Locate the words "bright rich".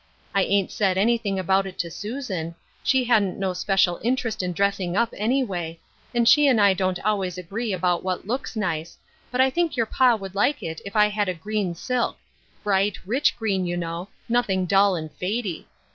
12.63-13.37